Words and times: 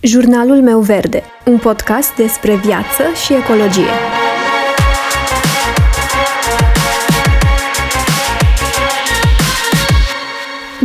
Jurnalul 0.00 0.62
meu 0.62 0.80
verde, 0.80 1.22
un 1.46 1.58
podcast 1.58 2.14
despre 2.14 2.54
viață 2.54 3.02
și 3.24 3.34
ecologie. 3.34 3.90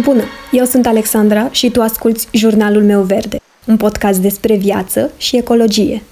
Bună, 0.01 0.23
eu 0.51 0.65
sunt 0.65 0.85
Alexandra 0.85 1.47
și 1.51 1.69
tu 1.69 1.81
asculți 1.81 2.27
Jurnalul 2.31 2.83
meu 2.83 3.01
verde, 3.01 3.39
un 3.67 3.77
podcast 3.77 4.19
despre 4.19 4.55
viață 4.55 5.11
și 5.17 5.37
ecologie. 5.37 6.03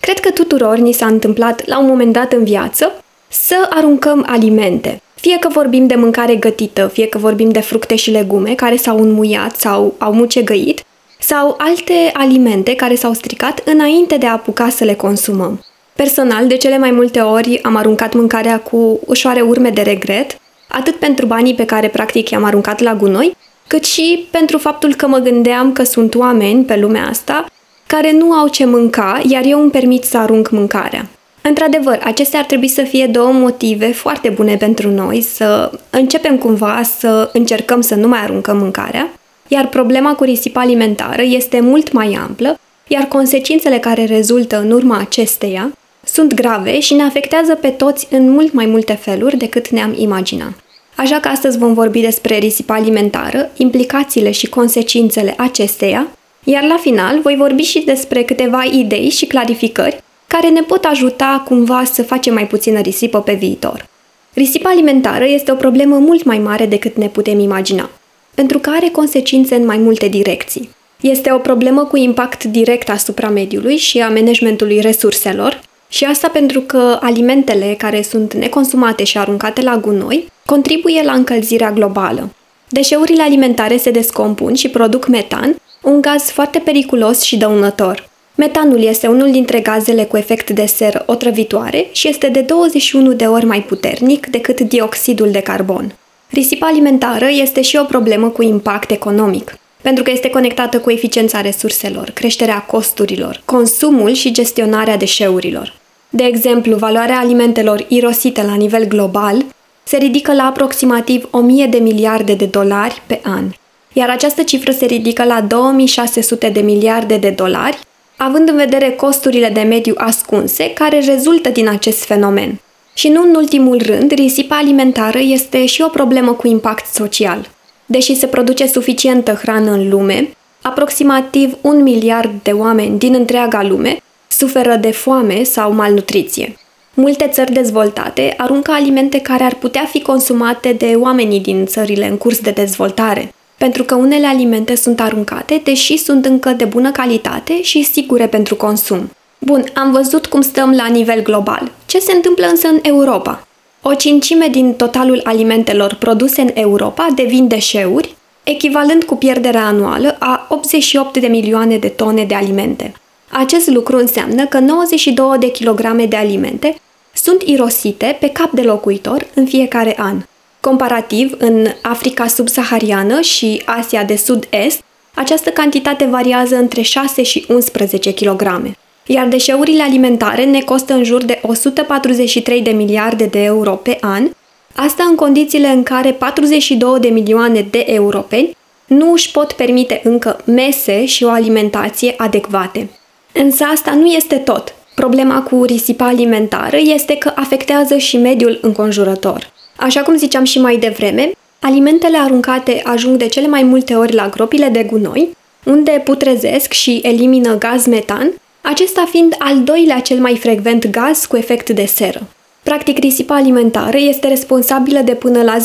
Cred 0.00 0.18
că 0.18 0.30
tuturor 0.30 0.76
ni 0.76 0.92
s-a 0.92 1.06
întâmplat 1.06 1.66
la 1.66 1.78
un 1.78 1.86
moment 1.86 2.12
dat 2.12 2.32
în 2.32 2.44
viață 2.44 2.92
să 3.28 3.68
aruncăm 3.70 4.26
alimente. 4.28 5.02
Fie 5.14 5.38
că 5.38 5.48
vorbim 5.48 5.86
de 5.86 5.94
mâncare 5.94 6.36
gătită, 6.36 6.86
fie 6.86 7.06
că 7.06 7.18
vorbim 7.18 7.50
de 7.50 7.60
fructe 7.60 7.96
și 7.96 8.10
legume 8.10 8.54
care 8.54 8.76
s-au 8.76 8.98
înmuiat 8.98 9.56
sau 9.56 9.94
au 9.98 10.12
mucegăit, 10.12 10.84
sau 11.20 11.54
alte 11.58 12.10
alimente 12.12 12.74
care 12.74 12.94
s-au 12.94 13.12
stricat 13.12 13.62
înainte 13.64 14.16
de 14.16 14.26
a 14.26 14.32
apuca 14.32 14.68
să 14.68 14.84
le 14.84 14.94
consumăm. 14.94 15.64
Personal, 15.92 16.46
de 16.46 16.56
cele 16.56 16.78
mai 16.78 16.90
multe 16.90 17.20
ori 17.20 17.62
am 17.62 17.76
aruncat 17.76 18.14
mâncarea 18.14 18.60
cu 18.60 19.00
ușoare 19.06 19.40
urme 19.40 19.70
de 19.70 19.82
regret, 19.82 20.38
atât 20.68 20.94
pentru 20.94 21.26
banii 21.26 21.54
pe 21.54 21.64
care 21.64 21.88
practic 21.88 22.30
i-am 22.30 22.44
aruncat 22.44 22.80
la 22.80 22.94
gunoi, 22.94 23.36
cât 23.66 23.84
și 23.84 24.26
pentru 24.30 24.58
faptul 24.58 24.94
că 24.94 25.06
mă 25.06 25.18
gândeam 25.18 25.72
că 25.72 25.82
sunt 25.82 26.14
oameni 26.14 26.64
pe 26.64 26.76
lumea 26.76 27.06
asta 27.08 27.46
care 27.86 28.12
nu 28.12 28.32
au 28.32 28.48
ce 28.48 28.64
mânca, 28.64 29.20
iar 29.28 29.42
eu 29.44 29.60
îmi 29.60 29.70
permit 29.70 30.04
să 30.04 30.18
arunc 30.18 30.50
mâncarea. 30.50 31.08
Într-adevăr, 31.42 32.00
acestea 32.04 32.38
ar 32.38 32.44
trebui 32.44 32.68
să 32.68 32.82
fie 32.82 33.06
două 33.06 33.32
motive 33.32 33.92
foarte 33.92 34.28
bune 34.28 34.56
pentru 34.56 34.90
noi 34.90 35.20
să 35.20 35.70
începem 35.90 36.38
cumva 36.38 36.80
să 36.98 37.30
încercăm 37.32 37.80
să 37.80 37.94
nu 37.94 38.08
mai 38.08 38.20
aruncăm 38.22 38.56
mâncarea, 38.56 39.12
iar 39.52 39.68
problema 39.68 40.14
cu 40.14 40.24
risipa 40.24 40.60
alimentară 40.60 41.22
este 41.22 41.60
mult 41.60 41.92
mai 41.92 42.18
amplă, 42.22 42.58
iar 42.86 43.02
consecințele 43.02 43.78
care 43.78 44.04
rezultă 44.04 44.60
în 44.60 44.70
urma 44.70 44.98
acesteia 44.98 45.72
sunt 46.04 46.34
grave 46.34 46.80
și 46.80 46.94
ne 46.94 47.02
afectează 47.02 47.54
pe 47.54 47.68
toți 47.68 48.06
în 48.10 48.30
mult 48.30 48.52
mai 48.52 48.66
multe 48.66 48.92
feluri 48.92 49.36
decât 49.36 49.68
ne-am 49.68 49.94
imaginat. 49.96 50.52
Așa 50.96 51.20
că 51.20 51.28
astăzi 51.28 51.58
vom 51.58 51.74
vorbi 51.74 52.00
despre 52.00 52.38
risipa 52.38 52.74
alimentară, 52.74 53.50
implicațiile 53.56 54.30
și 54.30 54.48
consecințele 54.48 55.34
acesteia, 55.38 56.08
iar 56.44 56.62
la 56.62 56.76
final 56.80 57.20
voi 57.20 57.36
vorbi 57.36 57.62
și 57.62 57.80
despre 57.80 58.22
câteva 58.22 58.62
idei 58.72 59.08
și 59.08 59.26
clarificări 59.26 60.02
care 60.26 60.48
ne 60.48 60.60
pot 60.60 60.84
ajuta 60.84 61.42
cumva 61.44 61.84
să 61.84 62.02
facem 62.02 62.34
mai 62.34 62.46
puțină 62.46 62.80
risipă 62.80 63.20
pe 63.20 63.34
viitor. 63.34 63.88
Risipa 64.34 64.68
alimentară 64.68 65.24
este 65.24 65.52
o 65.52 65.54
problemă 65.54 65.96
mult 65.96 66.24
mai 66.24 66.38
mare 66.38 66.66
decât 66.66 66.96
ne 66.96 67.08
putem 67.08 67.38
imagina 67.38 67.90
pentru 68.34 68.58
că 68.58 68.70
are 68.70 68.88
consecințe 68.88 69.54
în 69.54 69.64
mai 69.64 69.76
multe 69.76 70.08
direcții. 70.08 70.70
Este 71.00 71.32
o 71.32 71.38
problemă 71.38 71.84
cu 71.84 71.96
impact 71.96 72.44
direct 72.44 72.90
asupra 72.90 73.28
mediului 73.28 73.76
și 73.76 73.98
a 73.98 74.08
managementului 74.08 74.80
resurselor, 74.80 75.60
și 75.88 76.04
asta 76.04 76.28
pentru 76.28 76.60
că 76.60 76.98
alimentele 77.00 77.74
care 77.78 78.02
sunt 78.02 78.34
neconsumate 78.34 79.04
și 79.04 79.18
aruncate 79.18 79.62
la 79.62 79.76
gunoi 79.76 80.28
contribuie 80.46 81.02
la 81.02 81.12
încălzirea 81.12 81.72
globală. 81.72 82.30
Deșeurile 82.68 83.22
alimentare 83.22 83.76
se 83.76 83.90
descompun 83.90 84.54
și 84.54 84.68
produc 84.68 85.06
metan, 85.06 85.56
un 85.82 86.00
gaz 86.00 86.22
foarte 86.22 86.58
periculos 86.58 87.22
și 87.22 87.36
dăunător. 87.36 88.08
Metanul 88.34 88.82
este 88.82 89.06
unul 89.06 89.30
dintre 89.30 89.60
gazele 89.60 90.04
cu 90.04 90.16
efect 90.16 90.50
de 90.50 90.66
seră 90.66 91.02
otrăvitoare 91.06 91.88
și 91.92 92.08
este 92.08 92.28
de 92.28 92.40
21 92.40 93.12
de 93.12 93.24
ori 93.24 93.44
mai 93.44 93.62
puternic 93.62 94.26
decât 94.26 94.60
dioxidul 94.60 95.30
de 95.30 95.40
carbon. 95.40 95.94
Risipa 96.30 96.66
alimentară 96.66 97.28
este 97.30 97.62
și 97.62 97.76
o 97.76 97.84
problemă 97.84 98.28
cu 98.28 98.42
impact 98.42 98.90
economic, 98.90 99.58
pentru 99.82 100.02
că 100.02 100.10
este 100.10 100.30
conectată 100.30 100.78
cu 100.78 100.90
eficiența 100.90 101.40
resurselor, 101.40 102.10
creșterea 102.10 102.58
costurilor, 102.58 103.42
consumul 103.44 104.12
și 104.12 104.32
gestionarea 104.32 104.96
deșeurilor. 104.96 105.74
De 106.08 106.24
exemplu, 106.24 106.76
valoarea 106.76 107.18
alimentelor 107.18 107.84
irosite 107.88 108.42
la 108.42 108.54
nivel 108.54 108.84
global 108.84 109.44
se 109.82 109.96
ridică 109.96 110.32
la 110.32 110.42
aproximativ 110.42 111.28
1000 111.30 111.66
de 111.66 111.78
miliarde 111.78 112.34
de 112.34 112.44
dolari 112.44 113.02
pe 113.06 113.20
an, 113.22 113.44
iar 113.92 114.10
această 114.10 114.42
cifră 114.42 114.70
se 114.70 114.84
ridică 114.86 115.24
la 115.24 115.40
2600 115.40 116.48
de 116.48 116.60
miliarde 116.60 117.16
de 117.16 117.30
dolari, 117.30 117.78
având 118.16 118.48
în 118.48 118.56
vedere 118.56 118.90
costurile 118.90 119.48
de 119.48 119.60
mediu 119.60 119.94
ascunse 119.96 120.72
care 120.72 121.00
rezultă 121.00 121.48
din 121.48 121.68
acest 121.68 122.04
fenomen. 122.04 122.60
Și 123.00 123.08
nu 123.08 123.22
în 123.22 123.34
ultimul 123.34 123.82
rând, 123.82 124.12
risipa 124.12 124.56
alimentară 124.56 125.18
este 125.18 125.66
și 125.66 125.82
o 125.82 125.88
problemă 125.88 126.32
cu 126.32 126.46
impact 126.46 126.94
social. 126.94 127.50
Deși 127.86 128.14
se 128.14 128.26
produce 128.26 128.66
suficientă 128.66 129.32
hrană 129.32 129.70
în 129.70 129.88
lume, 129.88 130.36
aproximativ 130.62 131.56
un 131.60 131.82
miliard 131.82 132.30
de 132.42 132.50
oameni 132.50 132.98
din 132.98 133.14
întreaga 133.14 133.62
lume 133.62 133.96
suferă 134.28 134.76
de 134.76 134.90
foame 134.90 135.42
sau 135.42 135.72
malnutriție. 135.72 136.56
Multe 136.94 137.28
țări 137.32 137.52
dezvoltate 137.52 138.34
aruncă 138.36 138.70
alimente 138.70 139.20
care 139.20 139.44
ar 139.44 139.54
putea 139.54 139.84
fi 139.90 140.02
consumate 140.02 140.72
de 140.72 140.94
oamenii 140.96 141.40
din 141.40 141.66
țările 141.66 142.08
în 142.08 142.16
curs 142.16 142.38
de 142.40 142.50
dezvoltare, 142.50 143.34
pentru 143.58 143.84
că 143.84 143.94
unele 143.94 144.26
alimente 144.26 144.74
sunt 144.74 145.00
aruncate, 145.00 145.60
deși 145.64 145.96
sunt 145.96 146.24
încă 146.24 146.50
de 146.50 146.64
bună 146.64 146.90
calitate 146.90 147.62
și 147.62 147.82
sigure 147.82 148.26
pentru 148.26 148.56
consum. 148.56 149.10
Bun, 149.42 149.64
am 149.74 149.92
văzut 149.92 150.26
cum 150.26 150.40
stăm 150.40 150.72
la 150.72 150.86
nivel 150.86 151.22
global. 151.22 151.72
Ce 151.86 151.98
se 151.98 152.12
întâmplă 152.12 152.46
însă 152.46 152.68
în 152.68 152.78
Europa? 152.82 153.46
O 153.82 153.94
cincime 153.94 154.46
din 154.46 154.74
totalul 154.74 155.20
alimentelor 155.24 155.94
produse 155.94 156.40
în 156.40 156.50
Europa 156.54 157.06
devin 157.14 157.48
deșeuri, 157.48 158.14
echivalent 158.42 159.04
cu 159.04 159.16
pierderea 159.16 159.66
anuală 159.66 160.16
a 160.18 160.46
88 160.48 161.18
de 161.18 161.26
milioane 161.26 161.76
de 161.76 161.88
tone 161.88 162.24
de 162.24 162.34
alimente. 162.34 162.92
Acest 163.28 163.68
lucru 163.68 163.96
înseamnă 163.96 164.46
că 164.46 164.58
92 164.58 165.38
de 165.38 165.50
kilograme 165.50 166.06
de 166.06 166.16
alimente 166.16 166.74
sunt 167.14 167.42
irosite 167.42 168.16
pe 168.20 168.28
cap 168.28 168.50
de 168.50 168.62
locuitor 168.62 169.26
în 169.34 169.46
fiecare 169.46 169.94
an. 169.98 170.22
Comparativ, 170.60 171.34
în 171.38 171.66
Africa 171.82 172.26
subsahariană 172.26 173.20
și 173.20 173.62
Asia 173.64 174.04
de 174.04 174.16
Sud-Est, 174.16 174.82
această 175.14 175.50
cantitate 175.50 176.04
variază 176.04 176.56
între 176.56 176.82
6 176.82 177.22
și 177.22 177.44
11 177.48 178.12
kilograme 178.12 178.76
iar 179.12 179.26
deșeurile 179.26 179.82
alimentare 179.82 180.44
ne 180.44 180.60
costă 180.60 180.92
în 180.92 181.04
jur 181.04 181.24
de 181.24 181.38
143 181.42 182.60
de 182.60 182.70
miliarde 182.70 183.24
de 183.24 183.42
euro 183.42 183.70
pe 183.70 183.98
an, 184.00 184.30
asta 184.74 185.04
în 185.08 185.14
condițiile 185.14 185.68
în 185.68 185.82
care 185.82 186.12
42 186.12 187.00
de 187.00 187.08
milioane 187.08 187.66
de 187.70 187.84
europeni 187.86 188.56
nu 188.86 189.12
își 189.12 189.30
pot 189.30 189.52
permite 189.52 190.00
încă 190.04 190.40
mese 190.44 191.04
și 191.04 191.24
o 191.24 191.28
alimentație 191.28 192.14
adecvate. 192.16 192.90
Însă 193.32 193.64
asta 193.64 193.90
nu 193.90 194.06
este 194.06 194.36
tot. 194.36 194.74
Problema 194.94 195.42
cu 195.42 195.64
risipa 195.64 196.06
alimentară 196.06 196.76
este 196.76 197.16
că 197.16 197.32
afectează 197.34 197.96
și 197.96 198.16
mediul 198.16 198.58
înconjurător. 198.62 199.50
Așa 199.76 200.00
cum 200.00 200.16
ziceam 200.16 200.44
și 200.44 200.60
mai 200.60 200.76
devreme, 200.76 201.30
alimentele 201.60 202.18
aruncate 202.18 202.80
ajung 202.84 203.16
de 203.16 203.26
cele 203.26 203.46
mai 203.46 203.62
multe 203.62 203.94
ori 203.94 204.14
la 204.14 204.28
gropile 204.28 204.68
de 204.68 204.82
gunoi, 204.82 205.36
unde 205.64 206.02
putrezesc 206.04 206.72
și 206.72 207.00
elimină 207.02 207.58
gaz 207.58 207.86
metan, 207.86 208.32
acesta 208.70 209.06
fiind 209.10 209.34
al 209.38 209.62
doilea 209.62 210.00
cel 210.00 210.18
mai 210.18 210.36
frecvent 210.36 210.90
gaz 210.90 211.24
cu 211.24 211.36
efect 211.36 211.70
de 211.70 211.84
seră. 211.84 212.26
Practic, 212.62 212.98
risipa 212.98 213.34
alimentară 213.34 213.96
este 213.96 214.28
responsabilă 214.28 215.00
de 215.00 215.14
până 215.14 215.42
la 215.42 215.56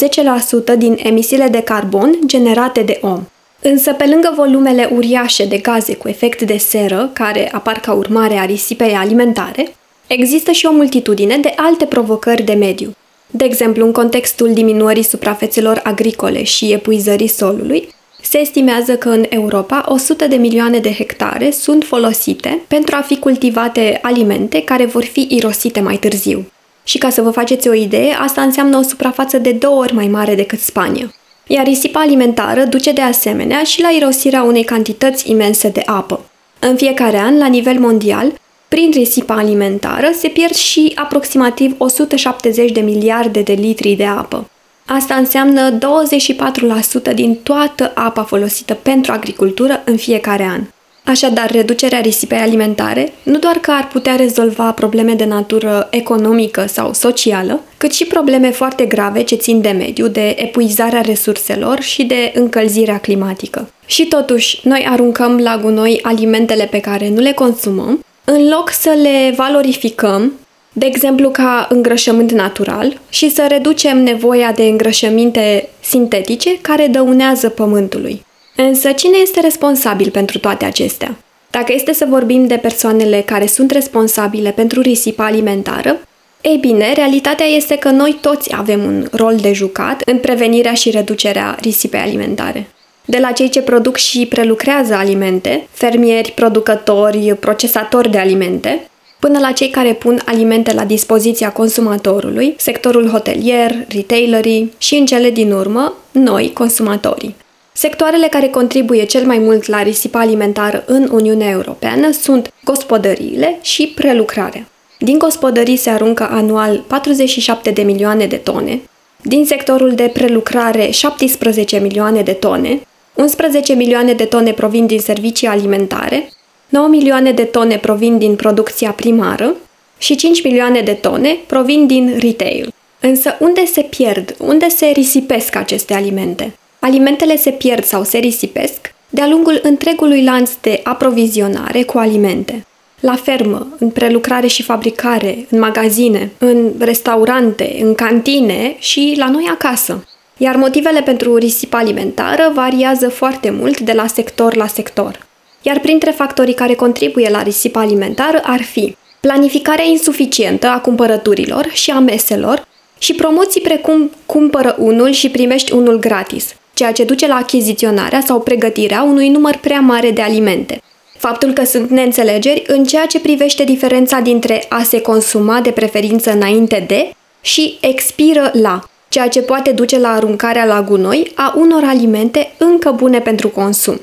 10% 0.74 0.78
din 0.78 0.98
emisiile 1.04 1.48
de 1.48 1.62
carbon 1.62 2.20
generate 2.26 2.82
de 2.82 3.00
om. 3.02 3.22
Însă, 3.62 3.94
pe 3.94 4.06
lângă 4.06 4.34
volumele 4.36 4.90
uriașe 4.94 5.46
de 5.46 5.58
gaze 5.58 5.96
cu 5.96 6.08
efect 6.08 6.42
de 6.42 6.58
seră, 6.58 7.10
care 7.14 7.50
apar 7.52 7.80
ca 7.80 7.94
urmare 7.94 8.38
a 8.38 8.46
risipei 8.46 8.94
alimentare, 8.94 9.76
există 10.08 10.52
și 10.52 10.66
o 10.66 10.72
multitudine 10.72 11.38
de 11.38 11.54
alte 11.56 11.86
provocări 11.86 12.42
de 12.42 12.54
mediu. 12.54 12.96
De 13.28 13.46
exemplu, 13.46 13.86
în 13.86 13.92
contextul 13.92 14.54
diminuării 14.54 15.04
suprafețelor 15.04 15.80
agricole 15.84 16.44
și 16.44 16.72
epuizării 16.72 17.28
solului, 17.28 17.95
se 18.26 18.40
estimează 18.40 18.96
că 18.96 19.10
în 19.10 19.26
Europa 19.30 19.84
100 19.88 20.28
de 20.28 20.36
milioane 20.36 20.80
de 20.80 20.94
hectare 20.94 21.52
sunt 21.52 21.84
folosite 21.84 22.62
pentru 22.68 22.96
a 22.96 23.02
fi 23.02 23.20
cultivate 23.20 24.00
alimente 24.02 24.62
care 24.62 24.86
vor 24.86 25.04
fi 25.04 25.28
irosite 25.30 25.80
mai 25.80 25.98
târziu. 25.98 26.46
Și 26.84 26.98
ca 26.98 27.10
să 27.10 27.22
vă 27.22 27.30
faceți 27.30 27.68
o 27.68 27.74
idee, 27.74 28.14
asta 28.20 28.42
înseamnă 28.42 28.78
o 28.78 28.82
suprafață 28.82 29.38
de 29.38 29.52
două 29.52 29.80
ori 29.80 29.94
mai 29.94 30.08
mare 30.08 30.36
decât 30.36 30.60
Spania. 30.60 31.14
Iar 31.48 31.66
risipa 31.66 32.00
alimentară 32.00 32.64
duce 32.64 32.92
de 32.92 33.02
asemenea 33.02 33.64
și 33.64 33.82
la 33.82 33.90
irosirea 33.90 34.44
unei 34.44 34.64
cantități 34.64 35.30
imense 35.32 35.70
de 35.70 35.82
apă. 35.86 36.26
În 36.60 36.76
fiecare 36.76 37.18
an, 37.18 37.38
la 37.38 37.48
nivel 37.48 37.80
mondial, 37.80 38.34
prin 38.68 38.92
risipa 38.94 39.36
alimentară 39.36 40.10
se 40.14 40.28
pierd 40.28 40.54
și 40.54 40.92
aproximativ 40.96 41.76
170 41.78 42.72
de 42.72 42.82
miliarde 42.82 43.42
de 43.42 43.54
litri 43.54 43.94
de 43.94 44.06
apă. 44.06 44.50
Asta 44.86 45.16
înseamnă 45.16 45.78
24% 45.78 47.14
din 47.14 47.36
toată 47.44 47.92
apa 47.96 48.24
folosită 48.24 48.74
pentru 48.74 49.12
agricultură 49.12 49.82
în 49.86 49.98
fiecare 49.98 50.44
an. 50.44 50.62
Așadar, 51.04 51.52
reducerea 51.52 52.00
risipei 52.00 52.38
alimentare 52.38 53.14
nu 53.24 53.38
doar 53.38 53.56
că 53.56 53.72
ar 53.72 53.88
putea 53.88 54.16
rezolva 54.16 54.72
probleme 54.72 55.14
de 55.14 55.26
natură 55.26 55.88
economică 55.92 56.66
sau 56.68 56.94
socială, 56.94 57.62
cât 57.78 57.92
și 57.94 58.06
probleme 58.06 58.52
foarte 58.52 58.86
grave 58.86 59.24
ce 59.24 59.36
țin 59.36 59.62
de 59.62 59.70
mediu, 59.70 60.08
de 60.08 60.36
epuizarea 60.38 61.02
resurselor 61.02 61.82
și 61.82 62.04
de 62.04 62.32
încălzirea 62.36 62.98
climatică. 62.98 63.70
Și 63.86 64.06
totuși, 64.06 64.60
noi 64.64 64.88
aruncăm 64.90 65.38
la 65.38 65.58
gunoi 65.58 66.00
alimentele 66.02 66.68
pe 66.72 66.80
care 66.80 67.10
nu 67.10 67.20
le 67.20 67.32
consumăm, 67.32 68.06
în 68.26 68.48
loc 68.48 68.70
să 68.70 68.98
le 69.02 69.34
valorificăm, 69.38 70.34
de 70.78 70.86
exemplu 70.86 71.30
ca 71.30 71.68
îngrășământ 71.70 72.32
natural, 72.32 73.00
și 73.10 73.30
să 73.30 73.46
reducem 73.48 74.04
nevoia 74.04 74.52
de 74.52 74.64
îngrășăminte 74.64 75.70
sintetice 75.80 76.58
care 76.62 76.88
dăunează 76.88 77.50
pământului. 77.50 78.26
Însă 78.56 78.92
cine 78.92 79.18
este 79.22 79.40
responsabil 79.40 80.10
pentru 80.10 80.40
toate 80.40 80.66
acestea? 80.66 81.18
Dacă 81.50 81.74
este 81.74 81.94
să 81.94 82.06
vorbim 82.10 82.48
de 82.48 82.56
persoanele 82.56 83.24
care 83.26 83.46
sunt 83.46 83.72
responsabile 83.72 84.52
pentru 84.52 84.82
risipa 84.82 85.26
alimentară, 85.26 86.00
ei 86.42 86.58
bine, 86.58 86.94
realitatea 86.94 87.46
este 87.46 87.76
că 87.76 87.90
noi 87.90 88.18
toți 88.22 88.56
avem 88.56 88.84
un 88.84 89.08
rol 89.12 89.36
de 89.36 89.54
jucat 89.54 90.02
în 90.06 90.18
prevenirea 90.18 90.74
și 90.74 90.90
reducerea 90.90 91.58
risipei 91.62 92.00
alimentare. 92.00 92.68
De 93.06 93.18
la 93.18 93.32
cei 93.32 93.50
ce 93.50 93.62
produc 93.62 93.96
și 93.96 94.26
prelucrează 94.26 94.94
alimente, 94.94 95.68
fermieri, 95.72 96.32
producători, 96.32 97.38
procesatori 97.40 98.12
de 98.12 98.18
alimente, 98.18 98.90
până 99.26 99.40
la 99.40 99.52
cei 99.52 99.70
care 99.70 99.94
pun 99.94 100.22
alimente 100.26 100.74
la 100.74 100.84
dispoziția 100.84 101.52
consumatorului, 101.52 102.56
sectorul 102.58 103.10
hotelier, 103.10 103.86
retailerii 103.88 104.74
și, 104.78 104.96
în 104.96 105.06
cele 105.06 105.30
din 105.30 105.52
urmă, 105.52 105.94
noi, 106.12 106.52
consumatorii. 106.54 107.36
Sectoarele 107.74 108.28
care 108.28 108.48
contribuie 108.48 109.04
cel 109.04 109.26
mai 109.26 109.38
mult 109.38 109.68
la 109.68 109.82
risipa 109.82 110.20
alimentară 110.20 110.84
în 110.88 111.10
Uniunea 111.12 111.50
Europeană 111.50 112.12
sunt 112.12 112.54
gospodăriile 112.64 113.60
și 113.62 113.92
prelucrarea. 113.96 114.68
Din 115.00 115.18
gospodării 115.18 115.78
se 115.78 115.90
aruncă 115.90 116.28
anual 116.32 116.84
47 116.88 117.70
de 117.70 117.82
milioane 117.82 118.26
de 118.26 118.36
tone, 118.36 118.82
din 119.22 119.46
sectorul 119.46 119.96
de 119.96 120.10
prelucrare 120.14 120.90
17 120.90 121.78
milioane 121.78 122.22
de 122.22 122.34
tone, 122.34 122.82
11 123.14 123.74
milioane 123.74 124.14
de 124.14 124.26
tone 124.26 124.52
provin 124.52 124.86
din 124.86 125.00
servicii 125.00 125.48
alimentare, 125.48 126.30
9 126.70 126.88
milioane 126.88 127.32
de 127.32 127.44
tone 127.44 127.78
provin 127.78 128.18
din 128.18 128.36
producția 128.36 128.92
primară 128.92 129.56
și 129.98 130.16
5 130.16 130.44
milioane 130.44 130.82
de 130.82 130.94
tone 130.94 131.38
provin 131.48 131.88
din 131.88 132.18
retail. 132.20 132.74
Însă 133.00 133.38
unde 133.40 133.66
se 133.66 133.82
pierd, 133.82 134.36
unde 134.40 134.70
se 134.70 134.86
risipesc 134.86 135.56
aceste 135.56 135.94
alimente? 135.94 136.54
alimentele 136.86 137.38
se 137.38 137.52
pierd 137.52 137.84
sau 137.84 138.04
se 138.04 138.18
risipesc 138.18 138.94
de-a 139.10 139.28
lungul 139.28 139.60
întregului 139.64 140.24
lanț 140.24 140.52
de 140.62 140.80
aprovizionare 140.84 141.84
cu 141.84 141.98
alimente. 141.98 142.66
La 143.00 143.16
fermă, 143.16 143.68
în 143.80 143.90
prelucrare 143.90 144.48
și 144.48 144.64
fabricare, 144.64 145.46
în 145.50 145.60
magazine, 145.60 146.32
în 146.38 146.72
restaurante, 146.80 147.78
în 147.82 147.96
cantine 147.96 148.76
și 148.80 149.14
la 149.18 149.30
noi 149.30 149.48
acasă. 149.52 150.08
Iar 150.38 150.56
motivele 150.56 151.02
pentru 151.02 151.36
risipa 151.36 151.78
alimentară 151.78 152.52
variază 152.54 153.10
foarte 153.10 153.50
mult 153.50 153.80
de 153.80 153.92
la 153.92 154.08
sector 154.08 154.56
la 154.56 154.68
sector. 154.68 155.25
Iar 155.68 155.80
printre 155.80 156.12
factorii 156.12 156.54
care 156.54 156.74
contribuie 156.74 157.30
la 157.30 157.42
risipa 157.42 157.80
alimentară 157.80 158.42
ar 158.44 158.62
fi 158.62 158.96
planificarea 159.20 159.86
insuficientă 159.86 160.68
a 160.68 160.80
cumpărăturilor 160.80 161.70
și 161.72 161.92
a 161.92 162.00
meselor 162.00 162.68
și 162.98 163.14
promoții 163.14 163.62
precum 163.62 164.12
cumpără 164.26 164.76
unul 164.80 165.12
și 165.12 165.30
primești 165.30 165.74
unul 165.74 166.00
gratis, 166.00 166.56
ceea 166.74 166.92
ce 166.92 167.04
duce 167.04 167.28
la 167.28 167.36
achiziționarea 167.36 168.22
sau 168.26 168.40
pregătirea 168.40 169.04
unui 169.04 169.30
număr 169.30 169.56
prea 169.56 169.80
mare 169.80 170.12
de 170.12 170.22
alimente. 170.22 170.82
Faptul 171.18 171.54
că 171.54 171.64
sunt 171.64 171.90
neînțelegeri 171.90 172.64
în 172.68 172.84
ceea 172.84 173.06
ce 173.06 173.20
privește 173.20 173.64
diferența 173.64 174.20
dintre 174.20 174.66
a 174.70 174.84
se 174.84 175.02
consuma 175.02 175.62
de 175.62 175.72
preferință 175.72 176.32
înainte 176.32 176.84
de 176.88 177.12
și 177.42 177.78
expiră 177.82 178.52
la, 178.54 178.84
ceea 179.10 179.28
ce 179.28 179.42
poate 179.42 179.72
duce 179.72 180.00
la 180.00 180.10
aruncarea 180.10 180.66
la 180.66 180.82
gunoi 180.82 181.32
a 181.36 181.54
unor 181.58 181.84
alimente 181.84 182.54
încă 182.58 182.92
bune 182.92 183.20
pentru 183.20 183.50
consum. 183.50 184.00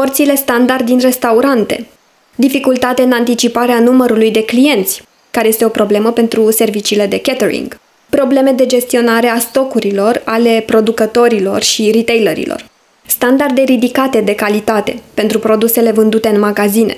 Porțiile 0.00 0.34
standard 0.34 0.84
din 0.84 0.98
restaurante, 0.98 1.86
dificultate 2.34 3.02
în 3.02 3.12
anticiparea 3.12 3.78
numărului 3.78 4.30
de 4.30 4.44
clienți, 4.44 5.02
care 5.30 5.48
este 5.48 5.64
o 5.64 5.68
problemă 5.68 6.12
pentru 6.12 6.50
serviciile 6.50 7.06
de 7.06 7.20
catering, 7.20 7.80
probleme 8.08 8.50
de 8.50 8.66
gestionare 8.66 9.26
a 9.26 9.38
stocurilor 9.38 10.22
ale 10.24 10.62
producătorilor 10.66 11.62
și 11.62 11.90
retailerilor, 11.90 12.64
standarde 13.06 13.62
ridicate 13.62 14.20
de 14.20 14.34
calitate 14.34 15.02
pentru 15.14 15.38
produsele 15.38 15.90
vândute 15.90 16.28
în 16.28 16.38
magazine, 16.38 16.96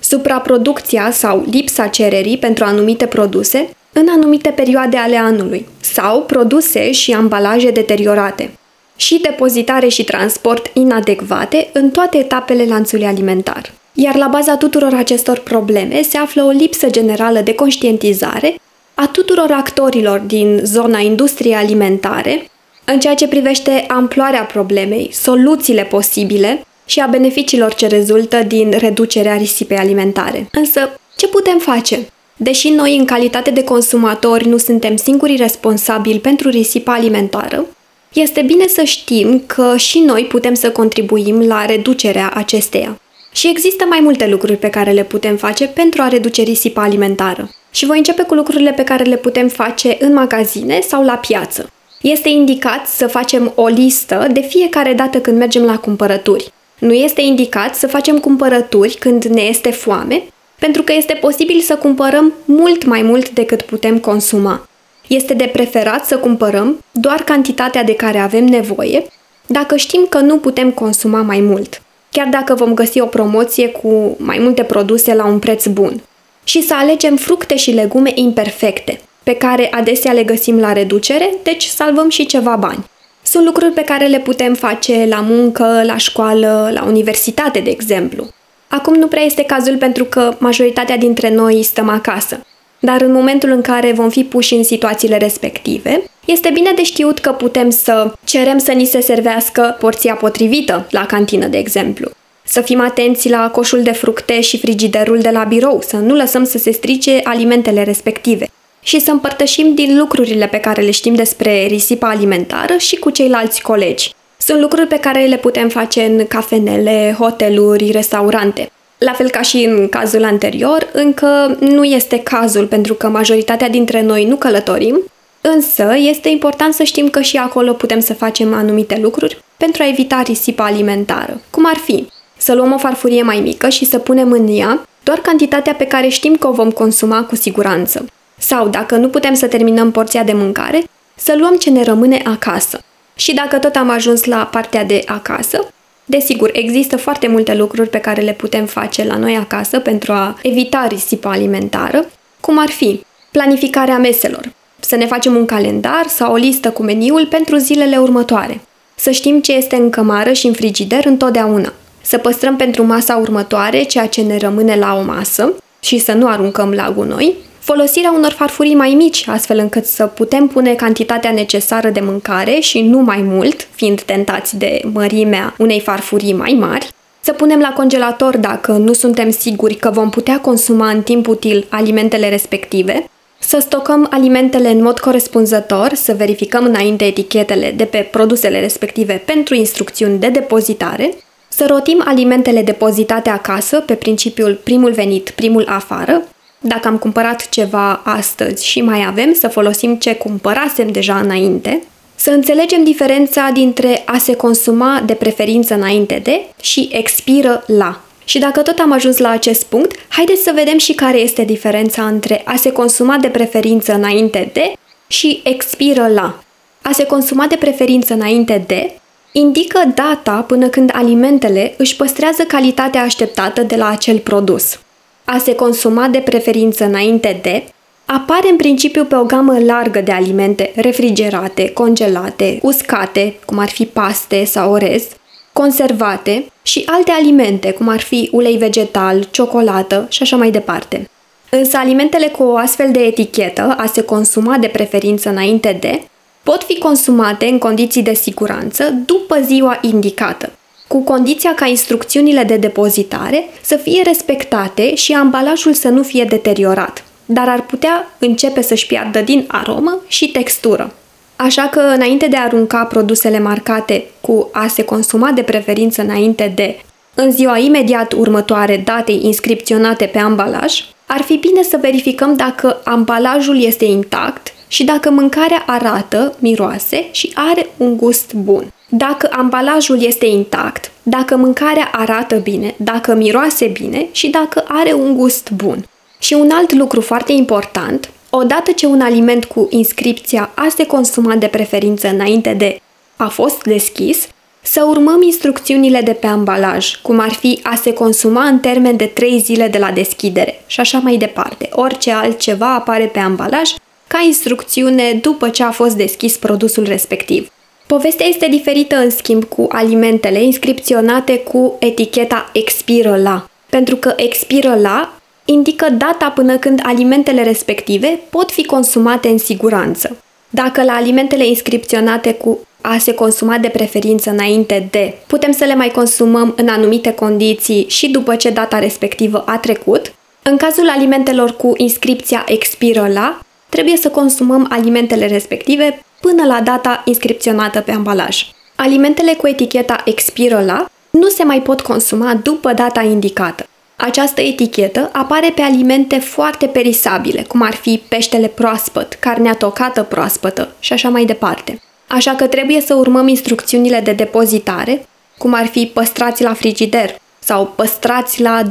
supraproducția 0.00 1.10
sau 1.10 1.44
lipsa 1.50 1.86
cererii 1.86 2.38
pentru 2.38 2.64
anumite 2.64 3.06
produse 3.06 3.68
în 3.92 4.06
anumite 4.08 4.50
perioade 4.50 4.96
ale 4.96 5.16
anului 5.16 5.66
sau 5.80 6.22
produse 6.22 6.92
și 6.92 7.12
ambalaje 7.12 7.70
deteriorate 7.70 8.50
și 8.96 9.18
depozitare 9.22 9.88
și 9.88 10.04
transport 10.04 10.70
inadecvate 10.72 11.70
în 11.72 11.90
toate 11.90 12.18
etapele 12.18 12.64
lanțului 12.64 13.06
alimentar. 13.06 13.72
Iar 13.92 14.16
la 14.16 14.26
baza 14.26 14.56
tuturor 14.56 14.94
acestor 14.94 15.38
probleme 15.38 16.02
se 16.02 16.18
află 16.18 16.42
o 16.42 16.50
lipsă 16.50 16.90
generală 16.90 17.40
de 17.40 17.54
conștientizare 17.54 18.54
a 18.94 19.06
tuturor 19.06 19.50
actorilor 19.50 20.18
din 20.18 20.60
zona 20.64 20.98
industriei 20.98 21.54
alimentare 21.54 22.50
în 22.84 23.00
ceea 23.00 23.14
ce 23.14 23.28
privește 23.28 23.84
amploarea 23.88 24.42
problemei, 24.42 25.10
soluțiile 25.12 25.82
posibile 25.82 26.66
și 26.86 27.00
a 27.00 27.06
beneficiilor 27.06 27.74
ce 27.74 27.86
rezultă 27.86 28.42
din 28.46 28.74
reducerea 28.78 29.36
risipei 29.36 29.76
alimentare. 29.76 30.48
Însă, 30.52 31.00
ce 31.16 31.28
putem 31.28 31.58
face? 31.58 31.98
Deși 32.36 32.68
noi, 32.68 32.96
în 32.96 33.04
calitate 33.04 33.50
de 33.50 33.64
consumatori, 33.64 34.48
nu 34.48 34.56
suntem 34.56 34.96
singurii 34.96 35.36
responsabili 35.36 36.18
pentru 36.18 36.48
risipa 36.48 36.92
alimentară, 36.92 37.66
este 38.14 38.42
bine 38.42 38.66
să 38.66 38.82
știm 38.82 39.42
că 39.46 39.76
și 39.76 39.98
noi 39.98 40.24
putem 40.24 40.54
să 40.54 40.70
contribuim 40.70 41.40
la 41.46 41.64
reducerea 41.64 42.30
acesteia. 42.34 43.00
Și 43.32 43.48
există 43.48 43.84
mai 43.88 43.98
multe 44.02 44.26
lucruri 44.26 44.56
pe 44.56 44.70
care 44.70 44.90
le 44.90 45.04
putem 45.04 45.36
face 45.36 45.66
pentru 45.66 46.02
a 46.02 46.08
reduce 46.08 46.42
risipa 46.42 46.82
alimentară. 46.82 47.50
Și 47.70 47.86
voi 47.86 47.96
începe 47.96 48.22
cu 48.22 48.34
lucrurile 48.34 48.72
pe 48.72 48.84
care 48.84 49.04
le 49.04 49.16
putem 49.16 49.48
face 49.48 49.96
în 50.00 50.12
magazine 50.12 50.80
sau 50.80 51.04
la 51.04 51.14
piață. 51.14 51.70
Este 52.00 52.28
indicat 52.28 52.86
să 52.86 53.06
facem 53.06 53.52
o 53.54 53.66
listă 53.66 54.26
de 54.32 54.40
fiecare 54.40 54.92
dată 54.92 55.20
când 55.20 55.38
mergem 55.38 55.62
la 55.62 55.78
cumpărături. 55.78 56.52
Nu 56.78 56.92
este 56.92 57.20
indicat 57.20 57.74
să 57.74 57.86
facem 57.86 58.18
cumpărături 58.18 58.96
când 59.00 59.24
ne 59.24 59.42
este 59.42 59.70
foame, 59.70 60.22
pentru 60.58 60.82
că 60.82 60.92
este 60.92 61.18
posibil 61.20 61.60
să 61.60 61.76
cumpărăm 61.76 62.32
mult 62.44 62.84
mai 62.84 63.02
mult 63.02 63.30
decât 63.30 63.62
putem 63.62 63.98
consuma. 63.98 64.68
Este 65.06 65.34
de 65.34 65.50
preferat 65.52 66.06
să 66.06 66.18
cumpărăm 66.18 66.84
doar 66.90 67.22
cantitatea 67.22 67.84
de 67.84 67.94
care 67.94 68.18
avem 68.18 68.44
nevoie, 68.44 69.06
dacă 69.46 69.76
știm 69.76 70.06
că 70.08 70.18
nu 70.18 70.38
putem 70.38 70.70
consuma 70.70 71.22
mai 71.22 71.40
mult 71.40 71.82
chiar 72.14 72.26
dacă 72.26 72.54
vom 72.54 72.74
găsi 72.74 73.00
o 73.00 73.06
promoție 73.06 73.68
cu 73.68 74.16
mai 74.18 74.38
multe 74.40 74.62
produse 74.62 75.14
la 75.14 75.26
un 75.26 75.38
preț 75.38 75.66
bun. 75.66 76.02
Și 76.44 76.62
să 76.62 76.74
alegem 76.76 77.16
fructe 77.16 77.56
și 77.56 77.70
legume 77.70 78.12
imperfecte, 78.14 79.00
pe 79.22 79.34
care 79.34 79.68
adesea 79.70 80.12
le 80.12 80.22
găsim 80.22 80.58
la 80.58 80.72
reducere, 80.72 81.34
deci 81.42 81.64
salvăm 81.64 82.08
și 82.08 82.26
ceva 82.26 82.56
bani. 82.56 82.84
Sunt 83.22 83.44
lucruri 83.44 83.72
pe 83.72 83.82
care 83.82 84.06
le 84.06 84.18
putem 84.18 84.54
face 84.54 85.06
la 85.08 85.20
muncă, 85.20 85.82
la 85.86 85.96
școală, 85.96 86.70
la 86.72 86.84
universitate, 86.84 87.58
de 87.58 87.70
exemplu. 87.70 88.26
Acum 88.68 88.94
nu 88.94 89.06
prea 89.06 89.22
este 89.22 89.44
cazul 89.44 89.76
pentru 89.76 90.04
că 90.04 90.34
majoritatea 90.38 90.96
dintre 90.96 91.34
noi 91.34 91.62
stăm 91.62 91.88
acasă. 91.88 92.46
Dar 92.84 93.00
în 93.00 93.12
momentul 93.12 93.50
în 93.50 93.60
care 93.60 93.92
vom 93.92 94.10
fi 94.10 94.24
puși 94.24 94.54
în 94.54 94.64
situațiile 94.64 95.16
respective, 95.16 96.02
este 96.24 96.50
bine 96.52 96.72
de 96.74 96.82
știut 96.82 97.18
că 97.18 97.32
putem 97.32 97.70
să 97.70 98.12
cerem 98.24 98.58
să 98.58 98.72
ni 98.72 98.84
se 98.84 99.00
servească 99.00 99.76
porția 99.80 100.14
potrivită 100.14 100.86
la 100.90 101.06
cantină, 101.06 101.46
de 101.46 101.58
exemplu. 101.58 102.10
Să 102.42 102.60
fim 102.60 102.80
atenți 102.80 103.28
la 103.28 103.50
coșul 103.50 103.82
de 103.82 103.92
fructe 103.92 104.40
și 104.40 104.58
frigiderul 104.58 105.18
de 105.18 105.30
la 105.30 105.44
birou, 105.44 105.82
să 105.86 105.96
nu 105.96 106.14
lăsăm 106.14 106.44
să 106.44 106.58
se 106.58 106.70
strice 106.70 107.20
alimentele 107.22 107.82
respective 107.84 108.46
și 108.82 109.00
să 109.00 109.10
împărtășim 109.10 109.74
din 109.74 109.98
lucrurile 109.98 110.46
pe 110.46 110.58
care 110.58 110.82
le 110.82 110.90
știm 110.90 111.14
despre 111.14 111.66
risipa 111.66 112.08
alimentară 112.08 112.76
și 112.76 112.96
cu 112.96 113.10
ceilalți 113.10 113.62
colegi. 113.62 114.14
Sunt 114.36 114.60
lucruri 114.60 114.86
pe 114.86 114.98
care 114.98 115.24
le 115.24 115.36
putem 115.36 115.68
face 115.68 116.02
în 116.02 116.26
cafenele, 116.26 117.16
hoteluri, 117.18 117.90
restaurante. 117.90 118.70
La 118.98 119.12
fel 119.12 119.30
ca 119.30 119.42
și 119.42 119.64
în 119.64 119.88
cazul 119.88 120.24
anterior, 120.24 120.88
încă 120.92 121.56
nu 121.60 121.84
este 121.84 122.22
cazul 122.22 122.66
pentru 122.66 122.94
că 122.94 123.08
majoritatea 123.08 123.68
dintre 123.68 124.02
noi 124.02 124.24
nu 124.24 124.36
călătorim, 124.36 125.00
însă 125.40 125.94
este 125.96 126.28
important 126.28 126.74
să 126.74 126.82
știm 126.82 127.08
că 127.08 127.20
și 127.20 127.36
acolo 127.36 127.72
putem 127.72 128.00
să 128.00 128.14
facem 128.14 128.54
anumite 128.54 128.98
lucruri 129.02 129.44
pentru 129.56 129.82
a 129.82 129.88
evita 129.88 130.22
risipa 130.22 130.64
alimentară. 130.64 131.40
Cum 131.50 131.66
ar 131.66 131.76
fi 131.76 132.06
să 132.36 132.54
luăm 132.54 132.72
o 132.72 132.78
farfurie 132.78 133.22
mai 133.22 133.40
mică 133.40 133.68
și 133.68 133.84
să 133.84 133.98
punem 133.98 134.32
în 134.32 134.48
ea 134.50 134.86
doar 135.02 135.18
cantitatea 135.18 135.74
pe 135.74 135.86
care 135.86 136.08
știm 136.08 136.36
că 136.36 136.48
o 136.48 136.52
vom 136.52 136.70
consuma 136.70 137.22
cu 137.22 137.36
siguranță. 137.36 138.04
Sau, 138.38 138.68
dacă 138.68 138.96
nu 138.96 139.08
putem 139.08 139.34
să 139.34 139.46
terminăm 139.46 139.90
porția 139.90 140.22
de 140.22 140.32
mâncare, 140.32 140.84
să 141.14 141.34
luăm 141.38 141.56
ce 141.56 141.70
ne 141.70 141.82
rămâne 141.82 142.20
acasă. 142.24 142.80
Și 143.14 143.34
dacă 143.34 143.58
tot 143.58 143.74
am 143.74 143.90
ajuns 143.90 144.24
la 144.24 144.46
partea 144.46 144.84
de 144.84 145.02
acasă, 145.06 145.68
Desigur, 146.04 146.50
există 146.52 146.96
foarte 146.96 147.26
multe 147.26 147.54
lucruri 147.54 147.88
pe 147.88 147.98
care 147.98 148.20
le 148.20 148.32
putem 148.32 148.66
face 148.66 149.04
la 149.04 149.16
noi 149.16 149.36
acasă 149.36 149.78
pentru 149.78 150.12
a 150.12 150.38
evita 150.42 150.86
risipa 150.88 151.30
alimentară, 151.30 152.06
cum 152.40 152.58
ar 152.58 152.68
fi 152.68 153.04
planificarea 153.30 153.98
meselor, 153.98 154.52
să 154.80 154.96
ne 154.96 155.06
facem 155.06 155.36
un 155.36 155.44
calendar 155.46 156.06
sau 156.06 156.32
o 156.32 156.36
listă 156.36 156.70
cu 156.70 156.82
meniul 156.82 157.26
pentru 157.26 157.56
zilele 157.56 157.96
următoare, 157.96 158.60
să 158.94 159.10
știm 159.10 159.40
ce 159.40 159.52
este 159.52 159.76
în 159.76 159.90
cămară 159.90 160.32
și 160.32 160.46
în 160.46 160.52
frigider 160.52 161.04
întotdeauna, 161.04 161.72
să 162.02 162.18
păstrăm 162.18 162.56
pentru 162.56 162.84
masa 162.84 163.16
următoare 163.16 163.82
ceea 163.82 164.06
ce 164.06 164.22
ne 164.22 164.36
rămâne 164.36 164.76
la 164.76 164.94
o 164.94 165.02
masă 165.02 165.52
și 165.80 165.98
să 165.98 166.12
nu 166.12 166.26
aruncăm 166.26 166.72
la 166.72 166.90
gunoi, 166.90 167.34
folosirea 167.64 168.12
unor 168.12 168.32
farfurii 168.32 168.74
mai 168.74 168.94
mici, 168.94 169.28
astfel 169.28 169.58
încât 169.58 169.84
să 169.84 170.06
putem 170.06 170.46
pune 170.46 170.74
cantitatea 170.74 171.30
necesară 171.30 171.88
de 171.88 172.00
mâncare 172.00 172.58
și 172.60 172.80
nu 172.80 172.98
mai 172.98 173.22
mult, 173.22 173.68
fiind 173.74 174.02
tentați 174.02 174.56
de 174.56 174.80
mărimea 174.92 175.54
unei 175.58 175.80
farfurii 175.80 176.32
mai 176.32 176.56
mari, 176.60 176.88
să 177.20 177.32
punem 177.32 177.60
la 177.60 177.72
congelator 177.72 178.36
dacă 178.36 178.72
nu 178.72 178.92
suntem 178.92 179.30
siguri 179.30 179.74
că 179.74 179.90
vom 179.90 180.10
putea 180.10 180.40
consuma 180.40 180.88
în 180.88 181.02
timp 181.02 181.28
util 181.28 181.66
alimentele 181.68 182.28
respective, 182.28 183.04
să 183.38 183.58
stocăm 183.60 184.06
alimentele 184.10 184.70
în 184.70 184.82
mod 184.82 184.98
corespunzător, 184.98 185.94
să 185.94 186.14
verificăm 186.16 186.64
înainte 186.64 187.04
etichetele 187.04 187.72
de 187.76 187.84
pe 187.84 188.08
produsele 188.10 188.60
respective 188.60 189.22
pentru 189.26 189.54
instrucțiuni 189.54 190.18
de 190.18 190.28
depozitare, 190.28 191.14
să 191.48 191.66
rotim 191.68 192.02
alimentele 192.06 192.62
depozitate 192.62 193.30
acasă 193.30 193.80
pe 193.80 193.94
principiul 193.94 194.60
primul 194.64 194.92
venit, 194.92 195.30
primul 195.30 195.66
afară, 195.68 196.22
dacă 196.66 196.88
am 196.88 196.96
cumpărat 196.96 197.48
ceva 197.48 198.00
astăzi 198.04 198.66
și 198.66 198.80
mai 198.80 199.04
avem, 199.06 199.34
să 199.34 199.48
folosim 199.48 199.96
ce 199.96 200.14
cumpărasem 200.14 200.88
deja 200.92 201.18
înainte, 201.18 201.82
să 202.14 202.30
înțelegem 202.30 202.84
diferența 202.84 203.50
dintre 203.52 204.02
a 204.06 204.18
se 204.18 204.34
consuma 204.36 205.02
de 205.06 205.14
preferință 205.14 205.74
înainte 205.74 206.20
de 206.22 206.40
și 206.60 206.88
expiră 206.92 207.64
la. 207.66 208.00
Și 208.24 208.38
dacă 208.38 208.60
tot 208.60 208.78
am 208.78 208.92
ajuns 208.92 209.18
la 209.18 209.28
acest 209.28 209.64
punct, 209.64 209.94
haideți 210.08 210.42
să 210.42 210.52
vedem 210.54 210.78
și 210.78 210.92
care 210.92 211.18
este 211.18 211.42
diferența 211.42 212.06
între 212.06 212.42
a 212.44 212.56
se 212.56 212.72
consuma 212.72 213.16
de 213.16 213.28
preferință 213.28 213.94
înainte 213.94 214.50
de 214.52 214.72
și 215.06 215.40
expiră 215.44 216.08
la. 216.14 216.38
A 216.82 216.92
se 216.92 217.04
consuma 217.04 217.46
de 217.46 217.56
preferință 217.56 218.14
înainte 218.14 218.64
de 218.66 218.98
indică 219.32 219.92
data 219.94 220.44
până 220.46 220.68
când 220.68 220.90
alimentele 220.94 221.74
își 221.76 221.96
păstrează 221.96 222.42
calitatea 222.42 223.02
așteptată 223.02 223.62
de 223.62 223.76
la 223.76 223.88
acel 223.88 224.18
produs. 224.18 224.78
A 225.24 225.38
se 225.38 225.54
consuma 225.54 226.08
de 226.08 226.18
preferință 226.18 226.84
înainte 226.84 227.38
de 227.42 227.64
apare 228.04 228.50
în 228.50 228.56
principiu 228.56 229.04
pe 229.04 229.16
o 229.16 229.24
gamă 229.24 229.58
largă 229.58 230.00
de 230.00 230.12
alimente 230.12 230.72
refrigerate, 230.74 231.70
congelate, 231.70 232.58
uscate, 232.62 233.34
cum 233.46 233.58
ar 233.58 233.68
fi 233.68 233.86
paste 233.86 234.44
sau 234.44 234.72
orez, 234.72 235.06
conservate 235.52 236.44
și 236.62 236.82
alte 236.86 237.10
alimente, 237.10 237.72
cum 237.72 237.88
ar 237.88 238.00
fi 238.00 238.28
ulei 238.32 238.56
vegetal, 238.56 239.28
ciocolată 239.30 240.06
și 240.08 240.22
așa 240.22 240.36
mai 240.36 240.50
departe. 240.50 241.10
Însă 241.50 241.76
alimentele 241.76 242.26
cu 242.26 242.42
o 242.42 242.56
astfel 242.56 242.90
de 242.90 242.98
etichetă, 242.98 243.74
a 243.78 243.86
se 243.86 244.02
consuma 244.02 244.56
de 244.56 244.66
preferință 244.66 245.28
înainte 245.28 245.76
de, 245.80 246.02
pot 246.42 246.62
fi 246.62 246.78
consumate 246.78 247.46
în 247.46 247.58
condiții 247.58 248.02
de 248.02 248.14
siguranță 248.14 248.90
după 249.06 249.38
ziua 249.40 249.78
indicată, 249.80 250.52
cu 250.94 251.00
condiția 251.00 251.54
ca 251.54 251.66
instrucțiunile 251.66 252.42
de 252.42 252.56
depozitare 252.56 253.48
să 253.62 253.76
fie 253.76 254.02
respectate 254.02 254.94
și 254.94 255.12
ambalajul 255.12 255.72
să 255.72 255.88
nu 255.88 256.02
fie 256.02 256.24
deteriorat, 256.24 257.04
dar 257.24 257.48
ar 257.48 257.62
putea 257.62 258.14
începe 258.18 258.62
să-și 258.62 258.86
piardă 258.86 259.20
din 259.20 259.44
aromă 259.48 260.00
și 260.06 260.30
textură. 260.30 260.92
Așa 261.36 261.62
că, 261.62 261.80
înainte 261.80 262.26
de 262.26 262.36
a 262.36 262.42
arunca 262.42 262.84
produsele 262.84 263.38
marcate 263.38 264.04
cu 264.20 264.48
a 264.52 264.66
se 264.66 264.84
consuma 264.84 265.30
de 265.30 265.42
preferință 265.42 266.02
înainte 266.02 266.52
de, 266.54 266.80
în 267.14 267.32
ziua 267.32 267.58
imediat 267.58 268.12
următoare 268.12 268.82
datei 268.84 269.20
inscripționate 269.22 270.04
pe 270.04 270.18
ambalaj, 270.18 270.84
ar 271.06 271.20
fi 271.20 271.36
bine 271.36 271.62
să 271.62 271.78
verificăm 271.80 272.36
dacă 272.36 272.80
ambalajul 272.84 273.62
este 273.62 273.84
intact 273.84 274.52
și 274.68 274.84
dacă 274.84 275.10
mâncarea 275.10 275.62
arată, 275.66 276.34
miroase 276.38 277.08
și 277.10 277.32
are 277.34 277.66
un 277.76 277.96
gust 277.96 278.32
bun. 278.32 278.72
Dacă 278.96 279.28
ambalajul 279.32 280.02
este 280.02 280.26
intact, 280.26 280.90
dacă 281.02 281.36
mâncarea 281.36 281.90
arată 281.92 282.36
bine, 282.36 282.74
dacă 282.76 283.14
miroase 283.14 283.66
bine 283.66 284.08
și 284.12 284.28
dacă 284.28 284.64
are 284.68 284.92
un 284.92 285.16
gust 285.16 285.50
bun. 285.50 285.88
Și 286.18 286.34
un 286.34 286.50
alt 286.52 286.72
lucru 286.72 287.00
foarte 287.00 287.32
important, 287.32 288.10
odată 288.30 288.70
ce 288.70 288.86
un 288.86 289.00
aliment 289.00 289.44
cu 289.44 289.66
inscripția 289.70 290.50
a 290.54 290.66
se 290.76 290.86
consumat 290.86 291.36
de 291.36 291.46
preferință 291.46 292.08
înainte 292.08 292.52
de 292.52 292.80
a 293.16 293.28
fost 293.28 293.62
deschis, 293.62 294.28
să 294.62 294.84
urmăm 294.88 295.22
instrucțiunile 295.22 296.00
de 296.00 296.12
pe 296.12 296.26
ambalaj, 296.26 296.94
cum 297.02 297.18
ar 297.18 297.32
fi 297.32 297.60
a 297.62 297.74
se 297.74 297.92
consuma 297.92 298.44
în 298.44 298.58
termen 298.58 298.96
de 298.96 299.06
3 299.06 299.38
zile 299.38 299.68
de 299.68 299.78
la 299.78 299.90
deschidere 299.90 300.62
și 300.66 300.80
așa 300.80 300.98
mai 300.98 301.16
departe. 301.16 301.68
Orice 301.72 302.12
altceva 302.12 302.74
apare 302.74 303.04
pe 303.04 303.18
ambalaj 303.18 303.70
ca 304.06 304.22
instrucțiune 304.26 305.12
după 305.12 305.48
ce 305.48 305.62
a 305.62 305.70
fost 305.70 305.96
deschis 305.96 306.36
produsul 306.36 306.84
respectiv. 306.84 307.48
Povestea 307.86 308.26
este 308.26 308.46
diferită 308.46 308.96
în 308.96 309.10
schimb 309.10 309.44
cu 309.44 309.66
alimentele 309.68 310.42
inscripționate 310.42 311.38
cu 311.38 311.76
eticheta 311.78 312.50
expiră 312.52 313.16
la, 313.16 313.48
pentru 313.70 313.96
că 313.96 314.12
expiră 314.16 314.78
la 314.80 315.12
indică 315.44 315.90
data 315.90 316.32
până 316.34 316.56
când 316.56 316.80
alimentele 316.82 317.42
respective 317.42 318.20
pot 318.30 318.50
fi 318.50 318.64
consumate 318.64 319.28
în 319.28 319.38
siguranță. 319.38 320.16
Dacă 320.50 320.82
la 320.82 320.92
alimentele 320.92 321.46
inscripționate 321.46 322.34
cu 322.34 322.58
a 322.80 322.98
se 322.98 323.14
consuma 323.14 323.58
de 323.58 323.68
preferință 323.68 324.30
înainte 324.30 324.88
de, 324.90 325.14
putem 325.26 325.52
să 325.52 325.64
le 325.64 325.74
mai 325.74 325.90
consumăm 325.90 326.54
în 326.56 326.68
anumite 326.68 327.12
condiții 327.12 327.86
și 327.88 328.10
după 328.10 328.36
ce 328.36 328.50
data 328.50 328.78
respectivă 328.78 329.42
a 329.46 329.58
trecut, 329.58 330.14
în 330.42 330.56
cazul 330.56 330.88
alimentelor 330.88 331.56
cu 331.56 331.72
inscripția 331.76 332.44
expiră 332.48 333.08
la, 333.12 333.38
trebuie 333.68 333.96
să 333.96 334.08
consumăm 334.08 334.66
alimentele 334.70 335.26
respective 335.26 336.04
până 336.24 336.44
la 336.46 336.60
data 336.60 337.02
inscripționată 337.04 337.80
pe 337.80 337.92
ambalaj. 337.92 338.46
Alimentele 338.74 339.34
cu 339.34 339.48
eticheta 339.48 340.02
expiră 340.04 340.62
la 340.66 340.90
nu 341.10 341.28
se 341.28 341.44
mai 341.44 341.62
pot 341.62 341.80
consuma 341.80 342.34
după 342.42 342.72
data 342.72 343.02
indicată. 343.02 343.66
Această 343.96 344.40
etichetă 344.40 345.10
apare 345.12 345.52
pe 345.54 345.62
alimente 345.62 346.18
foarte 346.18 346.66
perisabile, 346.66 347.42
cum 347.42 347.62
ar 347.62 347.72
fi 347.72 348.02
peștele 348.08 348.46
proaspăt, 348.46 349.12
carnea 349.20 349.54
tocată 349.54 350.02
proaspătă 350.02 350.72
și 350.80 350.92
așa 350.92 351.08
mai 351.08 351.24
departe. 351.24 351.82
Așa 352.06 352.34
că 352.34 352.46
trebuie 352.46 352.80
să 352.80 352.94
urmăm 352.94 353.28
instrucțiunile 353.28 354.00
de 354.00 354.12
depozitare, 354.12 355.06
cum 355.38 355.54
ar 355.54 355.66
fi 355.66 355.90
păstrați 355.94 356.42
la 356.42 356.52
frigider 356.52 357.18
sau 357.38 357.72
păstrați 357.76 358.40
la 358.40 358.62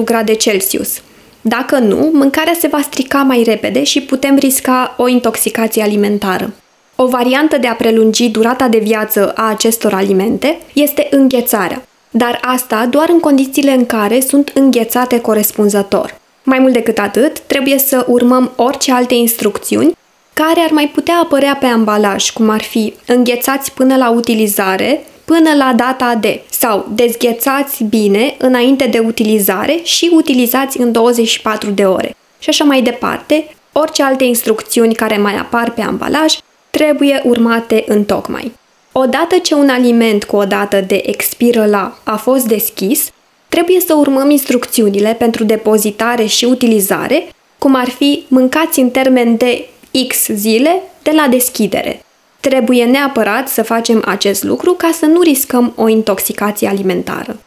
2-4 0.00 0.04
grade 0.04 0.34
Celsius. 0.34 1.00
Dacă 1.40 1.78
nu, 1.78 2.10
mâncarea 2.12 2.54
se 2.60 2.66
va 2.66 2.80
strica 2.82 3.18
mai 3.18 3.42
repede 3.42 3.84
și 3.84 4.00
putem 4.00 4.36
risca 4.36 4.94
o 4.96 5.08
intoxicație 5.08 5.82
alimentară. 5.82 6.52
O 6.98 7.06
variantă 7.06 7.58
de 7.58 7.66
a 7.66 7.74
prelungi 7.74 8.28
durata 8.28 8.68
de 8.68 8.78
viață 8.78 9.32
a 9.34 9.48
acestor 9.48 9.94
alimente 9.94 10.58
este 10.72 11.06
înghețarea, 11.10 11.82
dar 12.10 12.40
asta 12.42 12.86
doar 12.90 13.08
în 13.08 13.20
condițiile 13.20 13.72
în 13.72 13.86
care 13.86 14.20
sunt 14.20 14.50
înghețate 14.54 15.20
corespunzător. 15.20 16.18
Mai 16.42 16.58
mult 16.58 16.72
decât 16.72 16.98
atât, 16.98 17.40
trebuie 17.40 17.78
să 17.78 18.04
urmăm 18.08 18.52
orice 18.56 18.92
alte 18.92 19.14
instrucțiuni 19.14 19.96
care 20.32 20.60
ar 20.60 20.70
mai 20.70 20.90
putea 20.94 21.14
apărea 21.22 21.56
pe 21.60 21.66
ambalaj, 21.66 22.30
cum 22.30 22.48
ar 22.48 22.62
fi 22.62 22.94
înghețați 23.06 23.72
până 23.72 23.96
la 23.96 24.10
utilizare, 24.10 25.06
până 25.24 25.50
la 25.56 25.72
data 25.76 26.14
de 26.20 26.42
sau 26.50 26.88
dezghețați 26.94 27.84
bine 27.84 28.34
înainte 28.38 28.86
de 28.86 28.98
utilizare 28.98 29.80
și 29.82 30.10
utilizați 30.14 30.80
în 30.80 30.92
24 30.92 31.70
de 31.70 31.84
ore. 31.84 32.16
Și 32.38 32.48
așa 32.48 32.64
mai 32.64 32.82
departe, 32.82 33.56
orice 33.72 34.02
alte 34.02 34.24
instrucțiuni 34.24 34.94
care 34.94 35.16
mai 35.16 35.36
apar 35.36 35.70
pe 35.70 35.82
ambalaj 35.82 36.34
trebuie 36.76 37.22
urmate 37.24 37.84
în 37.86 38.04
tocmai. 38.04 38.52
Odată 38.92 39.38
ce 39.38 39.54
un 39.54 39.68
aliment 39.68 40.24
cu 40.24 40.36
o 40.36 40.44
dată 40.44 40.80
de 40.80 41.02
expiră 41.06 41.66
la 41.66 41.98
a 42.04 42.16
fost 42.16 42.46
deschis, 42.46 43.10
trebuie 43.48 43.80
să 43.80 43.94
urmăm 43.94 44.30
instrucțiunile 44.30 45.14
pentru 45.18 45.44
depozitare 45.44 46.24
și 46.24 46.44
utilizare, 46.44 47.28
cum 47.58 47.74
ar 47.74 47.88
fi 47.88 48.24
mâncați 48.28 48.80
în 48.80 48.90
termen 48.90 49.36
de 49.36 49.68
X 50.08 50.26
zile 50.26 50.82
de 51.02 51.10
la 51.10 51.26
deschidere. 51.30 52.04
Trebuie 52.40 52.84
neapărat 52.84 53.48
să 53.48 53.62
facem 53.62 54.02
acest 54.06 54.42
lucru 54.42 54.72
ca 54.72 54.90
să 54.98 55.06
nu 55.06 55.20
riscăm 55.20 55.72
o 55.76 55.88
intoxicație 55.88 56.68
alimentară. 56.68 57.40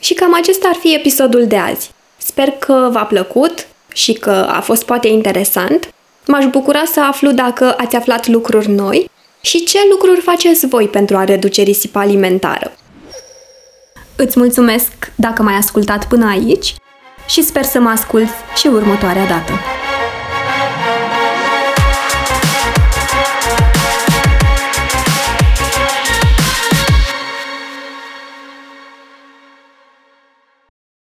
Și 0.00 0.14
cam 0.14 0.34
acesta 0.34 0.68
ar 0.68 0.76
fi 0.80 0.94
episodul 0.94 1.46
de 1.46 1.56
azi. 1.56 1.90
Sper 2.16 2.50
că 2.50 2.88
v-a 2.92 3.04
plăcut 3.04 3.66
și 3.92 4.12
că 4.12 4.46
a 4.50 4.60
fost 4.60 4.84
poate 4.84 5.08
interesant. 5.08 5.92
M-aș 6.26 6.44
bucura 6.46 6.82
să 6.84 7.00
aflu 7.00 7.30
dacă 7.30 7.74
ați 7.78 7.96
aflat 7.96 8.26
lucruri 8.26 8.70
noi 8.70 9.10
și 9.40 9.64
ce 9.64 9.78
lucruri 9.90 10.20
faceți 10.20 10.66
voi 10.66 10.88
pentru 10.88 11.16
a 11.16 11.24
reduce 11.24 11.62
risipa 11.62 12.00
alimentară. 12.00 12.72
Îți 14.16 14.38
mulțumesc 14.38 14.92
dacă 15.14 15.42
m-ai 15.42 15.54
ascultat 15.54 16.06
până 16.06 16.26
aici 16.26 16.74
și 17.26 17.42
sper 17.42 17.64
să 17.64 17.80
mă 17.80 17.88
asculți 17.88 18.32
și 18.56 18.66
următoarea 18.66 19.26
dată. 19.26 19.52